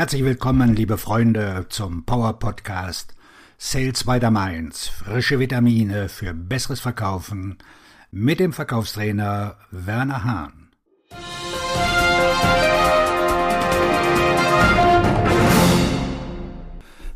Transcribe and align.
Herzlich 0.00 0.24
willkommen, 0.24 0.74
liebe 0.74 0.96
Freunde, 0.96 1.66
zum 1.68 2.06
Power 2.06 2.38
Podcast 2.38 3.14
Sales 3.58 4.04
by 4.04 4.18
the 4.18 4.30
Mainz. 4.30 4.88
Frische 4.88 5.38
Vitamine 5.38 6.08
für 6.08 6.32
besseres 6.32 6.80
Verkaufen 6.80 7.58
mit 8.10 8.40
dem 8.40 8.54
Verkaufstrainer 8.54 9.58
Werner 9.70 10.24
Hahn. 10.24 10.70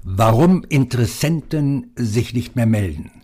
Warum 0.03 0.63
Interessenten 0.65 1.91
sich 1.97 2.35
nicht 2.35 2.55
mehr 2.55 2.67
melden. 2.67 3.23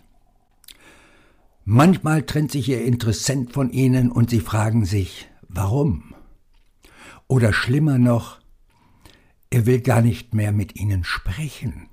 Manchmal 1.65 2.23
trennt 2.23 2.49
sich 2.49 2.67
Ihr 2.67 2.83
Interessent 2.83 3.53
von 3.53 3.69
Ihnen 3.69 4.11
und 4.11 4.31
Sie 4.31 4.39
fragen 4.39 4.85
sich, 4.85 5.29
warum? 5.49 6.15
Oder 7.27 7.53
schlimmer 7.53 7.99
noch, 7.99 8.40
er 9.51 9.65
will 9.65 9.81
gar 9.81 10.01
nicht 10.01 10.33
mehr 10.33 10.51
mit 10.51 10.75
Ihnen 10.77 11.03
sprechen. 11.03 11.89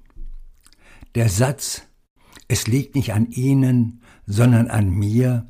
Der 1.14 1.28
Satz, 1.28 1.82
es 2.46 2.66
liegt 2.66 2.94
nicht 2.94 3.12
an 3.12 3.30
Ihnen, 3.30 4.02
sondern 4.26 4.68
an 4.68 4.88
mir, 4.88 5.46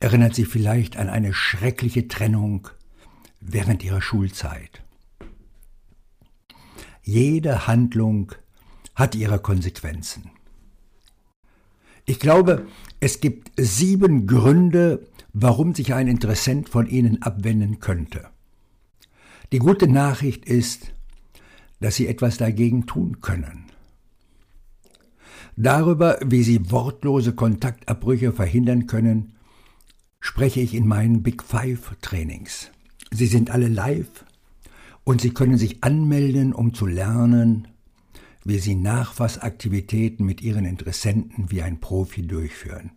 erinnert 0.00 0.34
Sie 0.34 0.44
vielleicht 0.44 0.96
an 0.96 1.08
eine 1.08 1.34
schreckliche 1.34 2.08
Trennung 2.08 2.68
während 3.40 3.82
Ihrer 3.82 4.00
Schulzeit. 4.00 4.82
Jede 7.02 7.66
Handlung 7.66 8.32
hat 8.94 9.14
ihre 9.16 9.40
Konsequenzen. 9.40 10.30
Ich 12.04 12.20
glaube, 12.20 12.66
es 13.00 13.20
gibt 13.20 13.50
sieben 13.56 14.26
Gründe, 14.26 15.08
warum 15.32 15.74
sich 15.74 15.94
ein 15.94 16.06
Interessent 16.06 16.68
von 16.68 16.86
Ihnen 16.86 17.22
abwenden 17.22 17.80
könnte. 17.80 18.28
Die 19.50 19.58
gute 19.58 19.88
Nachricht 19.88 20.44
ist, 20.44 20.92
dass 21.82 21.96
Sie 21.96 22.06
etwas 22.06 22.38
dagegen 22.38 22.86
tun 22.86 23.20
können. 23.20 23.64
Darüber, 25.56 26.18
wie 26.24 26.42
Sie 26.42 26.70
wortlose 26.70 27.34
Kontaktabbrüche 27.34 28.32
verhindern 28.32 28.86
können, 28.86 29.34
spreche 30.20 30.60
ich 30.60 30.72
in 30.74 30.86
meinen 30.86 31.22
Big 31.22 31.42
Five 31.42 31.94
Trainings. 32.00 32.70
Sie 33.10 33.26
sind 33.26 33.50
alle 33.50 33.68
live 33.68 34.24
und 35.04 35.20
Sie 35.20 35.34
können 35.34 35.58
sich 35.58 35.84
anmelden, 35.84 36.54
um 36.54 36.72
zu 36.72 36.86
lernen, 36.86 37.68
wie 38.44 38.58
Sie 38.58 38.74
Nachfassaktivitäten 38.74 40.24
mit 40.24 40.40
Ihren 40.40 40.64
Interessenten 40.64 41.50
wie 41.50 41.60
ein 41.62 41.80
Profi 41.80 42.26
durchführen. 42.26 42.92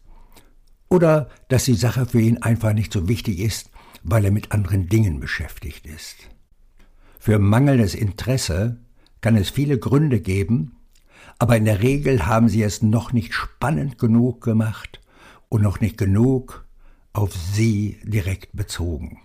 oder 0.90 1.30
dass 1.48 1.64
die 1.64 1.74
Sache 1.74 2.04
für 2.04 2.20
ihn 2.20 2.42
einfach 2.42 2.74
nicht 2.74 2.92
so 2.92 3.08
wichtig 3.08 3.38
ist, 3.38 3.70
weil 4.02 4.26
er 4.26 4.32
mit 4.32 4.52
anderen 4.52 4.90
Dingen 4.90 5.18
beschäftigt 5.18 5.86
ist. 5.86 6.16
Für 7.18 7.38
mangelndes 7.38 7.94
Interesse 7.94 8.80
kann 9.20 9.36
es 9.36 9.50
viele 9.50 9.78
Gründe 9.78 10.20
geben, 10.20 10.76
aber 11.38 11.56
in 11.56 11.64
der 11.64 11.82
Regel 11.82 12.26
haben 12.26 12.48
sie 12.48 12.62
es 12.62 12.82
noch 12.82 13.12
nicht 13.12 13.34
spannend 13.34 13.98
genug 13.98 14.42
gemacht 14.42 15.00
und 15.48 15.62
noch 15.62 15.80
nicht 15.80 15.96
genug 15.96 16.66
auf 17.12 17.34
sie 17.34 17.98
direkt 18.04 18.54
bezogen. 18.54 19.18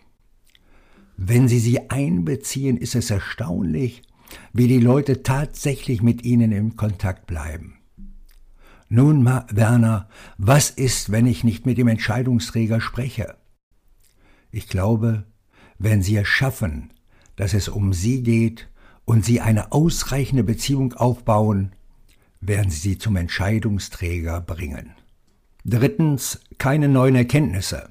Wenn 1.15 1.47
Sie 1.47 1.59
sie 1.59 1.89
einbeziehen, 1.89 2.77
ist 2.77 2.95
es 2.95 3.11
erstaunlich, 3.11 4.01
wie 4.51 4.67
die 4.67 4.79
Leute 4.79 5.21
tatsächlich 5.21 6.01
mit 6.01 6.23
Ihnen 6.23 6.51
im 6.51 6.75
Kontakt 6.75 7.27
bleiben. 7.27 7.75
Nun, 8.89 9.25
Werner, 9.25 10.09
was 10.37 10.69
ist, 10.69 11.11
wenn 11.11 11.27
ich 11.27 11.43
nicht 11.43 11.65
mit 11.65 11.77
dem 11.77 11.87
Entscheidungsträger 11.87 12.81
spreche? 12.81 13.35
Ich 14.51 14.67
glaube, 14.67 15.25
wenn 15.77 16.01
Sie 16.01 16.15
es 16.17 16.27
schaffen, 16.27 16.91
dass 17.35 17.53
es 17.53 17.69
um 17.69 17.93
Sie 17.93 18.23
geht 18.23 18.69
und 19.05 19.25
Sie 19.25 19.41
eine 19.41 19.71
ausreichende 19.71 20.43
Beziehung 20.43 20.93
aufbauen, 20.93 21.73
werden 22.41 22.71
Sie 22.71 22.79
sie 22.79 22.97
zum 22.97 23.15
Entscheidungsträger 23.15 24.41
bringen. 24.41 24.91
Drittens, 25.65 26.41
keine 26.57 26.89
neuen 26.89 27.15
Erkenntnisse. 27.15 27.89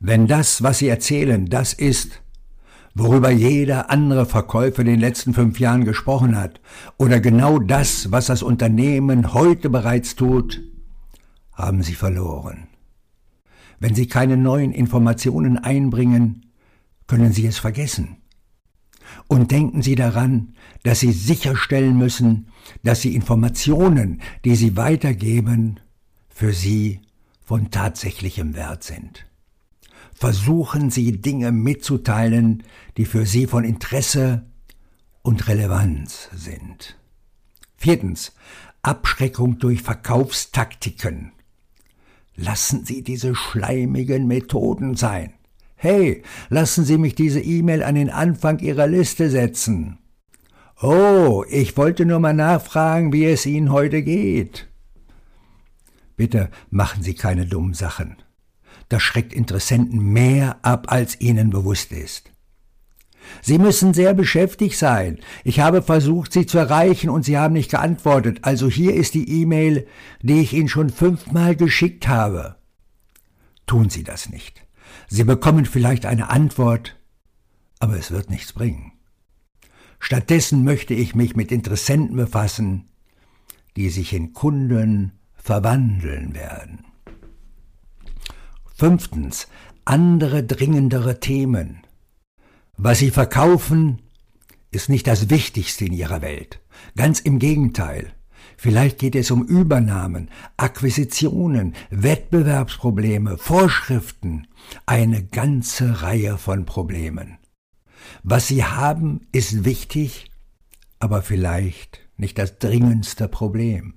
Wenn 0.00 0.26
das, 0.26 0.62
was 0.62 0.78
Sie 0.78 0.88
erzählen, 0.88 1.46
das 1.46 1.72
ist, 1.72 2.22
worüber 2.94 3.30
jeder 3.30 3.90
andere 3.90 4.26
Verkäufer 4.26 4.80
in 4.80 4.86
den 4.86 5.00
letzten 5.00 5.34
fünf 5.34 5.60
Jahren 5.60 5.84
gesprochen 5.84 6.36
hat, 6.36 6.60
oder 6.96 7.20
genau 7.20 7.58
das, 7.58 8.10
was 8.10 8.26
das 8.26 8.42
Unternehmen 8.42 9.34
heute 9.34 9.70
bereits 9.70 10.16
tut, 10.16 10.62
haben 11.52 11.82
Sie 11.82 11.94
verloren. 11.94 12.66
Wenn 13.78 13.94
Sie 13.94 14.08
keine 14.08 14.36
neuen 14.36 14.72
Informationen 14.72 15.58
einbringen, 15.58 16.46
können 17.06 17.32
Sie 17.32 17.46
es 17.46 17.58
vergessen. 17.58 18.19
Und 19.30 19.52
denken 19.52 19.80
Sie 19.80 19.94
daran, 19.94 20.54
dass 20.82 20.98
Sie 20.98 21.12
sicherstellen 21.12 21.96
müssen, 21.96 22.48
dass 22.82 23.02
die 23.02 23.14
Informationen, 23.14 24.20
die 24.44 24.56
Sie 24.56 24.76
weitergeben, 24.76 25.78
für 26.28 26.52
Sie 26.52 27.00
von 27.40 27.70
tatsächlichem 27.70 28.56
Wert 28.56 28.82
sind. 28.82 29.26
Versuchen 30.12 30.90
Sie 30.90 31.22
Dinge 31.22 31.52
mitzuteilen, 31.52 32.64
die 32.96 33.04
für 33.04 33.24
Sie 33.24 33.46
von 33.46 33.62
Interesse 33.62 34.46
und 35.22 35.46
Relevanz 35.46 36.28
sind. 36.34 36.98
Viertens. 37.76 38.32
Abschreckung 38.82 39.60
durch 39.60 39.82
Verkaufstaktiken. 39.82 41.30
Lassen 42.34 42.84
Sie 42.84 43.04
diese 43.04 43.36
schleimigen 43.36 44.26
Methoden 44.26 44.96
sein. 44.96 45.34
Hey, 45.82 46.22
lassen 46.50 46.84
Sie 46.84 46.98
mich 46.98 47.14
diese 47.14 47.40
E-Mail 47.40 47.82
an 47.82 47.94
den 47.94 48.10
Anfang 48.10 48.58
Ihrer 48.58 48.86
Liste 48.86 49.30
setzen. 49.30 49.96
Oh, 50.82 51.42
ich 51.48 51.74
wollte 51.78 52.04
nur 52.04 52.18
mal 52.18 52.34
nachfragen, 52.34 53.14
wie 53.14 53.24
es 53.24 53.46
Ihnen 53.46 53.72
heute 53.72 54.02
geht. 54.02 54.68
Bitte 56.18 56.50
machen 56.68 57.02
Sie 57.02 57.14
keine 57.14 57.46
dummen 57.46 57.72
Sachen. 57.72 58.16
Das 58.90 59.02
schreckt 59.02 59.32
Interessenten 59.32 60.12
mehr 60.12 60.58
ab, 60.60 60.92
als 60.92 61.18
ihnen 61.18 61.48
bewusst 61.48 61.92
ist. 61.92 62.30
Sie 63.40 63.56
müssen 63.56 63.94
sehr 63.94 64.12
beschäftigt 64.12 64.76
sein. 64.76 65.18
Ich 65.44 65.60
habe 65.60 65.80
versucht, 65.80 66.34
Sie 66.34 66.44
zu 66.44 66.58
erreichen 66.58 67.08
und 67.08 67.24
Sie 67.24 67.38
haben 67.38 67.54
nicht 67.54 67.70
geantwortet. 67.70 68.40
Also 68.42 68.68
hier 68.68 68.92
ist 68.92 69.14
die 69.14 69.40
E-Mail, 69.40 69.86
die 70.20 70.42
ich 70.42 70.52
Ihnen 70.52 70.68
schon 70.68 70.90
fünfmal 70.90 71.56
geschickt 71.56 72.06
habe. 72.06 72.56
Tun 73.66 73.88
Sie 73.88 74.04
das 74.04 74.28
nicht. 74.28 74.62
Sie 75.08 75.24
bekommen 75.24 75.66
vielleicht 75.66 76.06
eine 76.06 76.30
Antwort, 76.30 76.96
aber 77.78 77.96
es 77.98 78.10
wird 78.10 78.30
nichts 78.30 78.52
bringen. 78.52 78.92
Stattdessen 79.98 80.64
möchte 80.64 80.94
ich 80.94 81.14
mich 81.14 81.36
mit 81.36 81.52
Interessenten 81.52 82.16
befassen, 82.16 82.88
die 83.76 83.90
sich 83.90 84.12
in 84.12 84.32
Kunden 84.32 85.12
verwandeln 85.34 86.34
werden. 86.34 86.84
Fünftens, 88.74 89.46
andere 89.84 90.42
dringendere 90.42 91.20
Themen. 91.20 91.82
Was 92.76 92.98
sie 92.98 93.10
verkaufen, 93.10 94.00
ist 94.70 94.88
nicht 94.88 95.06
das 95.06 95.28
Wichtigste 95.28 95.84
in 95.84 95.92
ihrer 95.92 96.22
Welt. 96.22 96.60
Ganz 96.96 97.20
im 97.20 97.38
Gegenteil. 97.38 98.14
Vielleicht 98.62 98.98
geht 98.98 99.16
es 99.16 99.30
um 99.30 99.46
Übernahmen, 99.46 100.28
Akquisitionen, 100.58 101.74
Wettbewerbsprobleme, 101.88 103.38
Vorschriften, 103.38 104.48
eine 104.84 105.24
ganze 105.24 106.02
Reihe 106.02 106.36
von 106.36 106.66
Problemen. 106.66 107.38
Was 108.22 108.48
Sie 108.48 108.62
haben, 108.62 109.22
ist 109.32 109.64
wichtig, 109.64 110.30
aber 110.98 111.22
vielleicht 111.22 112.00
nicht 112.18 112.36
das 112.36 112.58
dringendste 112.58 113.28
Problem. 113.28 113.94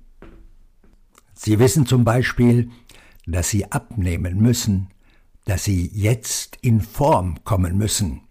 Sie 1.34 1.58
wissen 1.58 1.84
zum 1.84 2.04
Beispiel, 2.04 2.70
dass 3.26 3.50
Sie 3.50 3.70
abnehmen 3.70 4.40
müssen, 4.40 4.88
dass 5.44 5.64
Sie 5.64 5.90
jetzt 5.92 6.56
in 6.62 6.80
Form 6.80 7.44
kommen 7.44 7.76
müssen, 7.76 8.22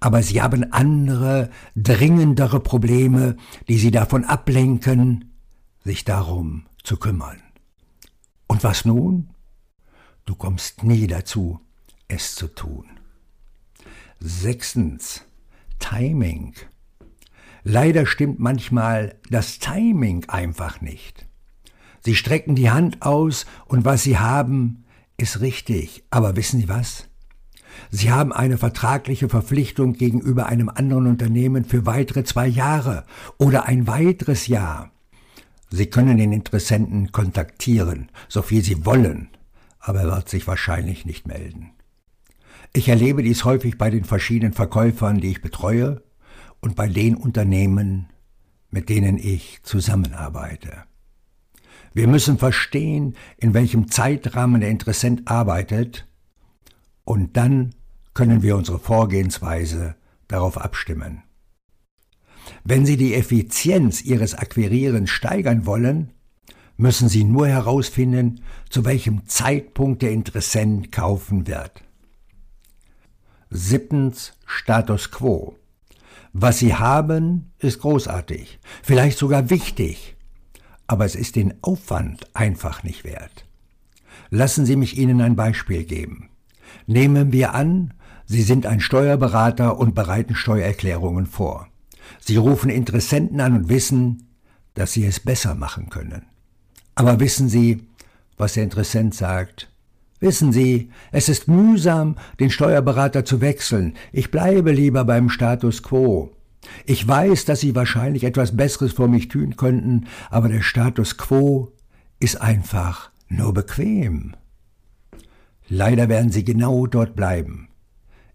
aber 0.00 0.22
Sie 0.22 0.40
haben 0.40 0.72
andere, 0.72 1.50
dringendere 1.76 2.60
Probleme, 2.60 3.36
die 3.68 3.76
Sie 3.76 3.90
davon 3.90 4.24
ablenken, 4.24 5.33
sich 5.84 6.04
darum 6.04 6.66
zu 6.82 6.96
kümmern. 6.96 7.42
Und 8.46 8.64
was 8.64 8.84
nun? 8.84 9.30
Du 10.24 10.34
kommst 10.34 10.82
nie 10.82 11.06
dazu, 11.06 11.60
es 12.08 12.34
zu 12.34 12.48
tun. 12.48 12.86
Sechstens. 14.20 15.22
Timing. 15.78 16.54
Leider 17.62 18.06
stimmt 18.06 18.38
manchmal 18.40 19.16
das 19.28 19.58
Timing 19.58 20.24
einfach 20.28 20.80
nicht. 20.80 21.26
Sie 22.00 22.14
strecken 22.14 22.54
die 22.54 22.70
Hand 22.70 23.02
aus 23.02 23.44
und 23.66 23.84
was 23.84 24.02
Sie 24.02 24.18
haben, 24.18 24.84
ist 25.18 25.40
richtig. 25.40 26.04
Aber 26.10 26.36
wissen 26.36 26.60
Sie 26.60 26.68
was? 26.68 27.08
Sie 27.90 28.10
haben 28.10 28.32
eine 28.32 28.56
vertragliche 28.56 29.28
Verpflichtung 29.28 29.94
gegenüber 29.94 30.46
einem 30.46 30.68
anderen 30.68 31.06
Unternehmen 31.06 31.64
für 31.64 31.86
weitere 31.86 32.24
zwei 32.24 32.46
Jahre 32.46 33.04
oder 33.36 33.66
ein 33.66 33.86
weiteres 33.86 34.46
Jahr. 34.46 34.93
Sie 35.70 35.86
können 35.86 36.16
den 36.16 36.32
Interessenten 36.32 37.12
kontaktieren, 37.12 38.10
so 38.28 38.42
viel 38.42 38.62
Sie 38.62 38.84
wollen, 38.86 39.28
aber 39.80 40.02
er 40.02 40.12
wird 40.12 40.28
sich 40.28 40.46
wahrscheinlich 40.46 41.04
nicht 41.04 41.26
melden. 41.26 41.72
Ich 42.72 42.88
erlebe 42.88 43.22
dies 43.22 43.44
häufig 43.44 43.78
bei 43.78 43.90
den 43.90 44.04
verschiedenen 44.04 44.52
Verkäufern, 44.52 45.20
die 45.20 45.30
ich 45.30 45.42
betreue 45.42 46.02
und 46.60 46.76
bei 46.76 46.88
den 46.88 47.16
Unternehmen, 47.16 48.08
mit 48.70 48.88
denen 48.88 49.18
ich 49.18 49.60
zusammenarbeite. 49.62 50.84
Wir 51.92 52.08
müssen 52.08 52.38
verstehen, 52.38 53.14
in 53.36 53.54
welchem 53.54 53.88
Zeitrahmen 53.88 54.60
der 54.60 54.70
Interessent 54.70 55.28
arbeitet, 55.28 56.06
und 57.04 57.36
dann 57.36 57.74
können 58.14 58.42
wir 58.42 58.56
unsere 58.56 58.78
Vorgehensweise 58.78 59.94
darauf 60.26 60.56
abstimmen. 60.56 61.23
Wenn 62.64 62.86
Sie 62.86 62.96
die 62.96 63.14
Effizienz 63.14 64.02
Ihres 64.02 64.34
Akquirierens 64.34 65.10
steigern 65.10 65.66
wollen, 65.66 66.12
müssen 66.76 67.08
Sie 67.08 67.24
nur 67.24 67.48
herausfinden, 67.48 68.40
zu 68.68 68.84
welchem 68.84 69.26
Zeitpunkt 69.26 70.02
der 70.02 70.10
Interessent 70.10 70.92
kaufen 70.92 71.46
wird. 71.46 71.82
Siebtens 73.50 74.32
Status 74.46 75.10
quo. 75.10 75.56
Was 76.32 76.58
Sie 76.58 76.74
haben, 76.74 77.52
ist 77.58 77.80
großartig, 77.80 78.58
vielleicht 78.82 79.18
sogar 79.18 79.50
wichtig, 79.50 80.16
aber 80.88 81.04
es 81.04 81.14
ist 81.14 81.36
den 81.36 81.54
Aufwand 81.62 82.26
einfach 82.34 82.82
nicht 82.82 83.04
wert. 83.04 83.46
Lassen 84.30 84.66
Sie 84.66 84.74
mich 84.74 84.98
Ihnen 84.98 85.20
ein 85.20 85.36
Beispiel 85.36 85.84
geben. 85.84 86.30
Nehmen 86.86 87.30
wir 87.32 87.54
an, 87.54 87.94
Sie 88.26 88.42
sind 88.42 88.66
ein 88.66 88.80
Steuerberater 88.80 89.78
und 89.78 89.94
bereiten 89.94 90.34
Steuererklärungen 90.34 91.26
vor. 91.26 91.68
Sie 92.20 92.36
rufen 92.36 92.70
Interessenten 92.70 93.40
an 93.40 93.56
und 93.56 93.68
wissen, 93.68 94.28
dass 94.74 94.92
Sie 94.92 95.06
es 95.06 95.20
besser 95.20 95.54
machen 95.54 95.90
können. 95.90 96.26
Aber 96.94 97.20
wissen 97.20 97.48
Sie, 97.48 97.86
was 98.36 98.54
der 98.54 98.64
Interessent 98.64 99.14
sagt? 99.14 99.70
Wissen 100.20 100.52
Sie, 100.52 100.90
es 101.12 101.28
ist 101.28 101.48
mühsam, 101.48 102.16
den 102.40 102.50
Steuerberater 102.50 103.24
zu 103.24 103.40
wechseln. 103.40 103.94
Ich 104.12 104.30
bleibe 104.30 104.72
lieber 104.72 105.04
beim 105.04 105.28
Status 105.28 105.82
quo. 105.82 106.30
Ich 106.86 107.06
weiß, 107.06 107.44
dass 107.44 107.60
Sie 107.60 107.74
wahrscheinlich 107.74 108.24
etwas 108.24 108.56
Besseres 108.56 108.92
vor 108.92 109.08
mich 109.08 109.28
tun 109.28 109.56
könnten, 109.56 110.06
aber 110.30 110.48
der 110.48 110.62
Status 110.62 111.16
quo 111.16 111.72
ist 112.20 112.40
einfach 112.40 113.10
nur 113.28 113.52
bequem. 113.52 114.34
Leider 115.68 116.08
werden 116.08 116.30
Sie 116.30 116.44
genau 116.44 116.86
dort 116.86 117.16
bleiben. 117.16 117.68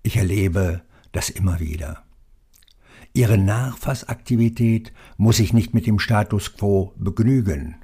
Ich 0.04 0.18
erlebe 0.18 0.82
das 1.12 1.30
immer 1.30 1.60
wieder. 1.60 2.04
Ihre 3.14 3.38
Nachfassaktivität 3.38 4.94
muss 5.18 5.38
sich 5.38 5.54
nicht 5.54 5.74
mit 5.74 5.88
dem 5.88 6.00
Status 6.00 6.56
quo 6.56 6.94
begnügen. 6.98 7.76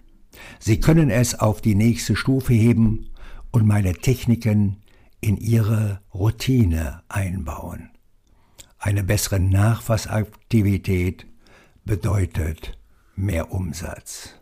Sie 0.59 0.79
können 0.79 1.09
es 1.09 1.39
auf 1.39 1.61
die 1.61 1.75
nächste 1.75 2.15
Stufe 2.15 2.53
heben 2.53 3.09
und 3.51 3.65
meine 3.65 3.93
Techniken 3.93 4.77
in 5.21 5.37
Ihre 5.37 6.01
Routine 6.13 7.01
einbauen. 7.09 7.89
Eine 8.77 9.03
bessere 9.03 9.39
Nachfassaktivität 9.39 11.25
bedeutet 11.85 12.77
mehr 13.15 13.51
Umsatz. 13.51 14.35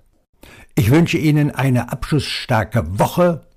Ich 0.75 0.91
wünsche 0.91 1.17
Ihnen 1.17 1.51
eine 1.51 1.91
abschlussstarke 1.91 2.99
Woche, 2.99 3.47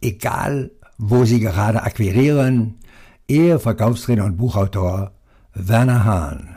egal 0.00 0.70
wo 0.96 1.24
Sie 1.24 1.40
gerade 1.40 1.82
akquirieren. 1.82 2.78
Ihr 3.26 3.58
Verkaufstrainer 3.58 4.24
und 4.24 4.36
Buchautor 4.36 5.12
Werner 5.58 6.04
Hahn. 6.04 6.56